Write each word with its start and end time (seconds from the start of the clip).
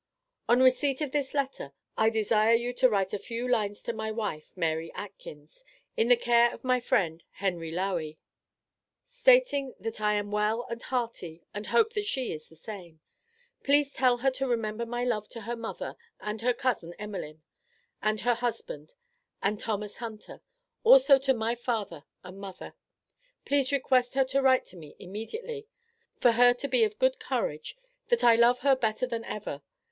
On 0.49 0.63
receipt 0.63 0.99
of 1.01 1.11
this 1.11 1.35
letter, 1.35 1.73
I 1.95 2.09
desire 2.09 2.55
you 2.55 2.73
to 2.73 2.89
write 2.89 3.13
a 3.13 3.19
few 3.19 3.47
lines 3.47 3.83
to 3.83 3.93
my 3.93 4.09
wife, 4.11 4.51
Mary 4.55 4.91
Atkins, 4.95 5.63
in 5.95 6.07
the 6.07 6.15
care 6.17 6.51
of 6.51 6.63
my 6.63 6.79
friend, 6.79 7.23
Henry 7.33 7.71
Lowey, 7.71 8.17
stating 9.05 9.75
that 9.79 10.01
I 10.01 10.15
am 10.15 10.31
well 10.31 10.65
and 10.71 10.81
hearty 10.81 11.43
and 11.53 11.67
hoping 11.67 12.01
that 12.01 12.05
she 12.07 12.33
is 12.33 12.49
the 12.49 12.55
same. 12.55 12.99
Please 13.63 13.93
tell 13.93 14.17
her 14.17 14.31
to 14.31 14.47
remember 14.47 14.87
my 14.87 15.03
love 15.03 15.29
to 15.29 15.41
her 15.41 15.55
mother 15.55 15.95
and 16.19 16.41
her 16.41 16.51
cousin, 16.55 16.95
Emelin, 16.99 17.43
and 18.01 18.21
her 18.21 18.33
husband, 18.33 18.95
and 19.43 19.59
Thomas 19.59 19.97
Hunter; 19.97 20.41
also 20.83 21.19
to 21.19 21.31
my 21.31 21.53
father 21.53 22.05
and 22.23 22.39
mother. 22.39 22.73
Please 23.45 23.71
request 23.71 24.15
her 24.15 24.23
to 24.23 24.41
write 24.41 24.65
to 24.65 24.77
me 24.77 24.95
immediately, 24.97 25.67
for 26.19 26.31
her 26.31 26.55
to 26.55 26.67
be 26.67 26.83
of 26.83 26.97
good 26.97 27.19
courage, 27.19 27.77
that 28.07 28.23
I 28.23 28.33
love 28.33 28.61
her 28.61 28.75
better 28.75 29.05
than 29.05 29.23
ever. 29.25 29.61